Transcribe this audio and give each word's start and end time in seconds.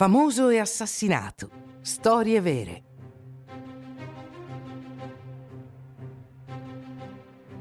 Famoso 0.00 0.48
e 0.48 0.58
assassinato. 0.58 1.50
Storie 1.82 2.40
vere. 2.40 2.82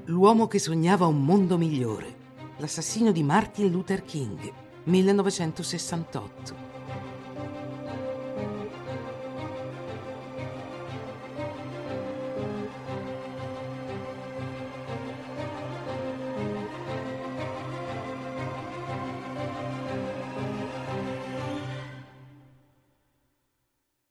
L'uomo 0.05 0.47
che 0.47 0.57
sognava 0.57 1.05
un 1.05 1.21
mondo 1.21 1.57
migliore. 1.57 2.15
L'assassino 2.59 3.11
di 3.11 3.23
Martin 3.23 3.69
Luther 3.69 4.03
King, 4.03 4.53
1968. 4.83 6.68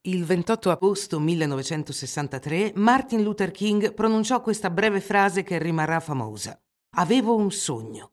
Il 0.03 0.25
28 0.25 0.71
agosto 0.71 1.19
1963 1.19 2.75
Martin 2.77 3.21
Luther 3.21 3.51
King 3.51 3.95
pronunciò 3.95 4.41
questa 4.41 4.71
breve 4.71 5.01
frase 5.01 5.43
che 5.43 5.59
rimarrà 5.59 5.99
famosa. 5.99 6.57
Avevo 6.97 7.35
un 7.35 7.51
sogno. 7.51 8.13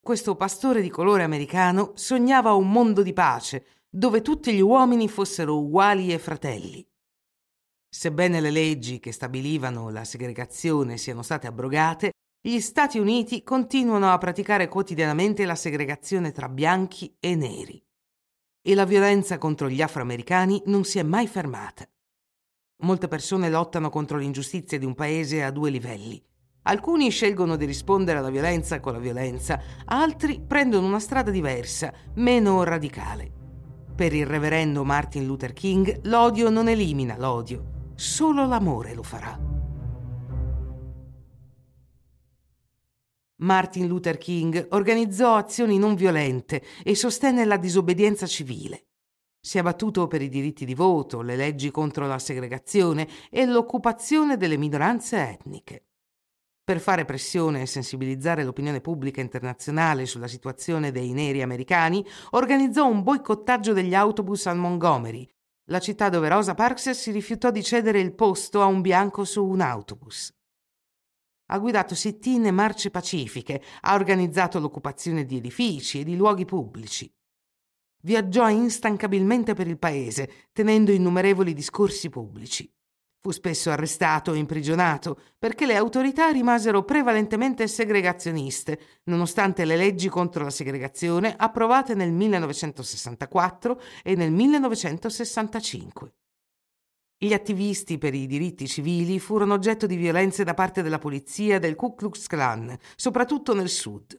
Questo 0.00 0.34
pastore 0.34 0.82
di 0.82 0.90
colore 0.90 1.22
americano 1.22 1.92
sognava 1.94 2.54
un 2.54 2.72
mondo 2.72 3.02
di 3.02 3.12
pace, 3.12 3.66
dove 3.88 4.20
tutti 4.20 4.52
gli 4.52 4.60
uomini 4.60 5.08
fossero 5.08 5.58
uguali 5.58 6.12
e 6.12 6.18
fratelli. 6.18 6.84
Sebbene 7.88 8.40
le 8.40 8.50
leggi 8.50 8.98
che 8.98 9.12
stabilivano 9.12 9.90
la 9.90 10.04
segregazione 10.04 10.96
siano 10.96 11.22
state 11.22 11.46
abrogate, 11.46 12.10
gli 12.40 12.58
Stati 12.58 12.98
Uniti 12.98 13.44
continuano 13.44 14.10
a 14.12 14.18
praticare 14.18 14.66
quotidianamente 14.66 15.44
la 15.44 15.54
segregazione 15.54 16.32
tra 16.32 16.48
bianchi 16.48 17.14
e 17.20 17.36
neri 17.36 17.80
e 18.62 18.74
la 18.74 18.84
violenza 18.84 19.38
contro 19.38 19.68
gli 19.68 19.82
afroamericani 19.82 20.62
non 20.66 20.84
si 20.84 20.98
è 20.98 21.02
mai 21.02 21.26
fermata. 21.26 21.88
Molte 22.82 23.08
persone 23.08 23.50
lottano 23.50 23.90
contro 23.90 24.18
l'ingiustizia 24.18 24.78
di 24.78 24.84
un 24.84 24.94
paese 24.94 25.42
a 25.42 25.50
due 25.50 25.70
livelli. 25.70 26.22
Alcuni 26.62 27.10
scelgono 27.10 27.56
di 27.56 27.64
rispondere 27.64 28.18
alla 28.18 28.30
violenza 28.30 28.80
con 28.80 28.92
la 28.92 28.98
violenza, 28.98 29.60
altri 29.86 30.42
prendono 30.46 30.86
una 30.86 31.00
strada 31.00 31.30
diversa, 31.30 31.92
meno 32.14 32.62
radicale. 32.62 33.32
Per 33.94 34.14
il 34.14 34.26
reverendo 34.26 34.84
Martin 34.84 35.26
Luther 35.26 35.52
King 35.52 36.00
l'odio 36.04 36.48
non 36.48 36.68
elimina 36.68 37.16
l'odio, 37.18 37.92
solo 37.94 38.46
l'amore 38.46 38.94
lo 38.94 39.02
farà. 39.02 39.49
Martin 43.40 43.86
Luther 43.86 44.18
King 44.18 44.68
organizzò 44.70 45.36
azioni 45.36 45.78
non 45.78 45.94
violente 45.94 46.62
e 46.82 46.94
sostenne 46.94 47.44
la 47.44 47.56
disobbedienza 47.56 48.26
civile. 48.26 48.86
Si 49.40 49.56
è 49.56 49.62
battuto 49.62 50.06
per 50.06 50.20
i 50.20 50.28
diritti 50.28 50.66
di 50.66 50.74
voto, 50.74 51.22
le 51.22 51.36
leggi 51.36 51.70
contro 51.70 52.06
la 52.06 52.18
segregazione 52.18 53.08
e 53.30 53.46
l'occupazione 53.46 54.36
delle 54.36 54.58
minoranze 54.58 55.16
etniche. 55.30 55.86
Per 56.62 56.78
fare 56.78 57.06
pressione 57.06 57.62
e 57.62 57.66
sensibilizzare 57.66 58.44
l'opinione 58.44 58.82
pubblica 58.82 59.22
internazionale 59.22 60.04
sulla 60.04 60.28
situazione 60.28 60.92
dei 60.92 61.12
neri 61.12 61.40
americani, 61.40 62.04
organizzò 62.32 62.86
un 62.86 63.02
boicottaggio 63.02 63.72
degli 63.72 63.94
autobus 63.94 64.46
a 64.46 64.54
Montgomery, 64.54 65.26
la 65.70 65.80
città 65.80 66.10
dove 66.10 66.28
Rosa 66.28 66.54
Parks 66.54 66.90
si 66.90 67.10
rifiutò 67.10 67.50
di 67.50 67.62
cedere 67.62 68.00
il 68.00 68.14
posto 68.14 68.60
a 68.60 68.66
un 68.66 68.82
bianco 68.82 69.24
su 69.24 69.44
un 69.44 69.62
autobus 69.62 70.34
ha 71.52 71.58
guidato 71.58 71.94
sit-in 71.94 72.46
e 72.46 72.50
marce 72.50 72.90
pacifiche, 72.90 73.62
ha 73.82 73.94
organizzato 73.94 74.58
l'occupazione 74.58 75.24
di 75.24 75.36
edifici 75.36 76.00
e 76.00 76.04
di 76.04 76.16
luoghi 76.16 76.44
pubblici. 76.44 77.12
Viaggiò 78.02 78.48
instancabilmente 78.48 79.54
per 79.54 79.66
il 79.66 79.78
paese, 79.78 80.48
tenendo 80.52 80.90
innumerevoli 80.90 81.52
discorsi 81.52 82.08
pubblici. 82.08 82.72
Fu 83.22 83.32
spesso 83.32 83.70
arrestato 83.70 84.32
e 84.32 84.38
imprigionato 84.38 85.20
perché 85.38 85.66
le 85.66 85.76
autorità 85.76 86.30
rimasero 86.30 86.84
prevalentemente 86.84 87.66
segregazioniste, 87.68 88.80
nonostante 89.04 89.66
le 89.66 89.76
leggi 89.76 90.08
contro 90.08 90.44
la 90.44 90.50
segregazione 90.50 91.34
approvate 91.36 91.94
nel 91.94 92.12
1964 92.12 93.80
e 94.02 94.14
nel 94.14 94.32
1965. 94.32 96.14
Gli 97.22 97.34
attivisti 97.34 97.98
per 97.98 98.14
i 98.14 98.26
diritti 98.26 98.66
civili 98.66 99.20
furono 99.20 99.52
oggetto 99.52 99.84
di 99.84 99.96
violenze 99.96 100.42
da 100.42 100.54
parte 100.54 100.80
della 100.80 100.98
polizia 100.98 101.58
del 101.58 101.74
Ku 101.74 101.94
Klux 101.94 102.26
Klan, 102.26 102.74
soprattutto 102.96 103.52
nel 103.52 103.68
sud. 103.68 104.18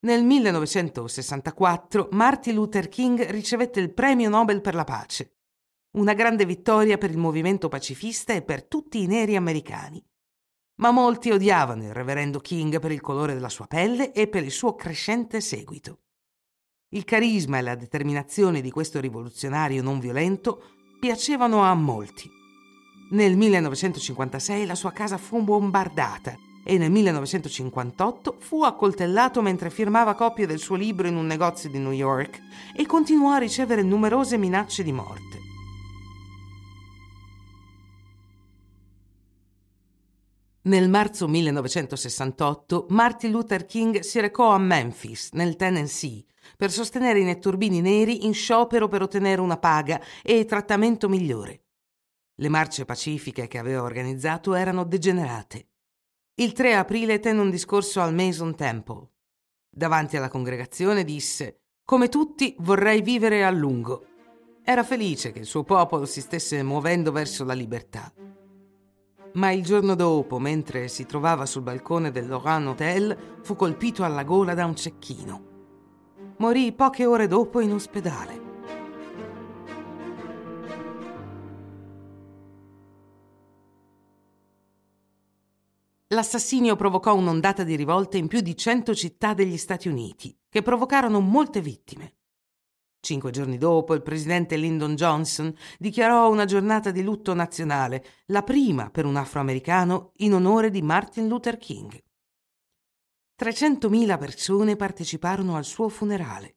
Nel 0.00 0.24
1964 0.24 2.08
Martin 2.10 2.54
Luther 2.54 2.88
King 2.88 3.30
ricevette 3.30 3.78
il 3.78 3.94
Premio 3.94 4.28
Nobel 4.28 4.62
per 4.62 4.74
la 4.74 4.82
pace, 4.82 5.36
una 5.92 6.12
grande 6.14 6.44
vittoria 6.44 6.98
per 6.98 7.10
il 7.10 7.18
movimento 7.18 7.68
pacifista 7.68 8.32
e 8.32 8.42
per 8.42 8.64
tutti 8.64 9.00
i 9.00 9.06
neri 9.06 9.36
americani. 9.36 10.04
Ma 10.80 10.90
molti 10.90 11.30
odiavano 11.30 11.84
il 11.84 11.94
reverendo 11.94 12.40
King 12.40 12.80
per 12.80 12.90
il 12.90 13.00
colore 13.00 13.32
della 13.32 13.48
sua 13.48 13.68
pelle 13.68 14.10
e 14.10 14.26
per 14.26 14.42
il 14.42 14.50
suo 14.50 14.74
crescente 14.74 15.40
seguito. 15.40 16.00
Il 16.88 17.04
carisma 17.04 17.58
e 17.58 17.62
la 17.62 17.76
determinazione 17.76 18.60
di 18.60 18.72
questo 18.72 18.98
rivoluzionario 18.98 19.82
non 19.82 20.00
violento 20.00 20.75
piacevano 20.98 21.62
a 21.62 21.74
molti. 21.74 22.30
Nel 23.10 23.36
1956 23.36 24.66
la 24.66 24.74
sua 24.74 24.92
casa 24.92 25.18
fu 25.18 25.42
bombardata 25.42 26.36
e 26.64 26.78
nel 26.78 26.90
1958 26.90 28.36
fu 28.40 28.64
accoltellato 28.64 29.40
mentre 29.40 29.70
firmava 29.70 30.14
copie 30.14 30.46
del 30.46 30.58
suo 30.58 30.74
libro 30.74 31.06
in 31.06 31.16
un 31.16 31.26
negozio 31.26 31.70
di 31.70 31.78
New 31.78 31.92
York 31.92 32.40
e 32.74 32.86
continuò 32.86 33.32
a 33.32 33.38
ricevere 33.38 33.82
numerose 33.82 34.36
minacce 34.36 34.82
di 34.82 34.92
morte. 34.92 35.55
Nel 40.66 40.88
marzo 40.88 41.28
1968 41.28 42.86
Martin 42.88 43.30
Luther 43.30 43.66
King 43.66 44.00
si 44.00 44.18
recò 44.18 44.50
a 44.50 44.58
Memphis, 44.58 45.30
nel 45.34 45.54
Tennessee, 45.54 46.24
per 46.56 46.72
sostenere 46.72 47.20
i 47.20 47.24
netturbini 47.24 47.80
neri 47.80 48.26
in 48.26 48.34
sciopero 48.34 48.88
per 48.88 49.00
ottenere 49.00 49.40
una 49.40 49.58
paga 49.58 50.00
e 50.24 50.44
trattamento 50.44 51.08
migliore. 51.08 51.66
Le 52.34 52.48
marce 52.48 52.84
pacifiche 52.84 53.46
che 53.46 53.58
aveva 53.58 53.82
organizzato 53.82 54.54
erano 54.54 54.82
degenerate. 54.82 55.68
Il 56.34 56.52
3 56.52 56.74
aprile 56.74 57.20
tenne 57.20 57.42
un 57.42 57.50
discorso 57.50 58.00
al 58.00 58.12
Mason 58.12 58.56
Temple. 58.56 59.08
Davanti 59.70 60.16
alla 60.16 60.28
congregazione 60.28 61.04
disse: 61.04 61.60
Come 61.84 62.08
tutti 62.08 62.56
vorrei 62.58 63.02
vivere 63.02 63.44
a 63.44 63.50
lungo. 63.50 64.04
Era 64.64 64.82
felice 64.82 65.30
che 65.30 65.38
il 65.38 65.46
suo 65.46 65.62
popolo 65.62 66.06
si 66.06 66.20
stesse 66.20 66.60
muovendo 66.64 67.12
verso 67.12 67.44
la 67.44 67.54
libertà. 67.54 68.12
Ma 69.36 69.50
il 69.50 69.62
giorno 69.62 69.94
dopo, 69.94 70.38
mentre 70.38 70.88
si 70.88 71.06
trovava 71.06 71.46
sul 71.46 71.62
balcone 71.62 72.10
del 72.10 72.26
Loran 72.26 72.66
Hotel, 72.66 73.16
fu 73.42 73.54
colpito 73.56 74.04
alla 74.04 74.24
gola 74.24 74.54
da 74.54 74.64
un 74.64 74.74
cecchino 74.74 75.54
morì 76.38 76.72
poche 76.72 77.06
ore 77.06 77.26
dopo 77.26 77.60
in 77.60 77.72
ospedale. 77.72 78.44
L'assassinio 86.08 86.76
provocò 86.76 87.14
un'ondata 87.14 87.64
di 87.64 87.74
rivolte 87.74 88.16
in 88.16 88.28
più 88.28 88.40
di 88.40 88.56
cento 88.56 88.94
città 88.94 89.34
degli 89.34 89.56
Stati 89.56 89.88
Uniti, 89.88 90.36
che 90.48 90.62
provocarono 90.62 91.20
molte 91.20 91.60
vittime. 91.60 92.14
Cinque 93.06 93.30
giorni 93.30 93.56
dopo, 93.56 93.94
il 93.94 94.02
presidente 94.02 94.56
Lyndon 94.56 94.96
Johnson 94.96 95.54
dichiarò 95.78 96.28
una 96.28 96.44
giornata 96.44 96.90
di 96.90 97.04
lutto 97.04 97.34
nazionale, 97.34 98.04
la 98.26 98.42
prima 98.42 98.90
per 98.90 99.04
un 99.04 99.14
afroamericano 99.14 100.10
in 100.16 100.34
onore 100.34 100.70
di 100.70 100.82
Martin 100.82 101.28
Luther 101.28 101.56
King. 101.56 101.96
300.000 103.40 104.18
persone 104.18 104.74
parteciparono 104.74 105.54
al 105.54 105.64
suo 105.64 105.88
funerale. 105.88 106.56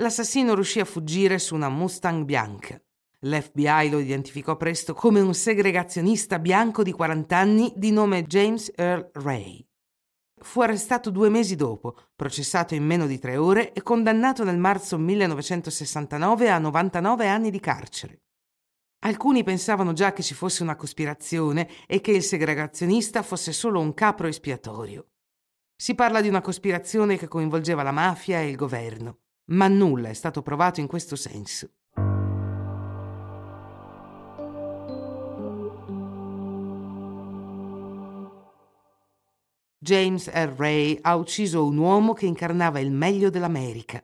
L'assassino 0.00 0.56
riuscì 0.56 0.80
a 0.80 0.84
fuggire 0.84 1.38
su 1.38 1.54
una 1.54 1.68
Mustang 1.68 2.24
bianca. 2.24 2.76
L'FBI 3.20 3.90
lo 3.90 4.00
identificò 4.00 4.56
presto 4.56 4.92
come 4.92 5.20
un 5.20 5.34
segregazionista 5.34 6.40
bianco 6.40 6.82
di 6.82 6.90
40 6.90 7.36
anni 7.36 7.72
di 7.76 7.92
nome 7.92 8.24
James 8.24 8.72
Earl 8.74 9.08
Ray. 9.12 9.64
Fu 10.44 10.60
arrestato 10.60 11.10
due 11.10 11.30
mesi 11.30 11.56
dopo, 11.56 11.96
processato 12.14 12.74
in 12.74 12.84
meno 12.84 13.06
di 13.06 13.18
tre 13.18 13.38
ore 13.38 13.72
e 13.72 13.82
condannato 13.82 14.44
nel 14.44 14.58
marzo 14.58 14.98
1969 14.98 16.50
a 16.50 16.58
99 16.58 17.26
anni 17.26 17.50
di 17.50 17.58
carcere. 17.58 18.20
Alcuni 19.00 19.42
pensavano 19.42 19.94
già 19.94 20.12
che 20.12 20.22
ci 20.22 20.34
fosse 20.34 20.62
una 20.62 20.76
cospirazione 20.76 21.68
e 21.86 22.02
che 22.02 22.12
il 22.12 22.22
segregazionista 22.22 23.22
fosse 23.22 23.52
solo 23.52 23.80
un 23.80 23.94
capro 23.94 24.28
espiatorio. 24.28 25.08
Si 25.74 25.94
parla 25.94 26.20
di 26.20 26.28
una 26.28 26.42
cospirazione 26.42 27.16
che 27.16 27.26
coinvolgeva 27.26 27.82
la 27.82 27.90
mafia 27.90 28.40
e 28.40 28.48
il 28.48 28.56
governo, 28.56 29.20
ma 29.46 29.66
nulla 29.66 30.10
è 30.10 30.14
stato 30.14 30.42
provato 30.42 30.78
in 30.78 30.86
questo 30.86 31.16
senso. 31.16 31.70
James 39.84 40.30
R. 40.32 40.54
Ray 40.56 40.98
ha 41.02 41.14
ucciso 41.14 41.66
un 41.66 41.76
uomo 41.76 42.14
che 42.14 42.24
incarnava 42.24 42.80
il 42.80 42.90
meglio 42.90 43.28
dell'America 43.28 44.02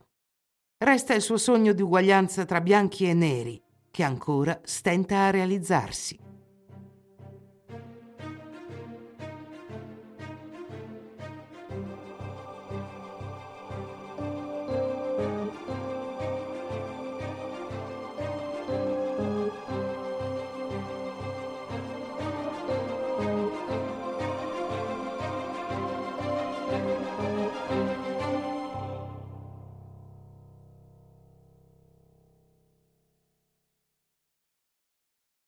Resta 0.83 1.13
il 1.13 1.21
suo 1.21 1.37
sogno 1.37 1.75
di 1.75 1.83
uguaglianza 1.83 2.47
tra 2.47 2.63
bianchi 2.63 3.07
e 3.07 3.13
neri, 3.13 3.63
che 3.91 4.03
ancora 4.03 4.59
stenta 4.65 5.27
a 5.27 5.31
realizzarsi. 5.31 6.30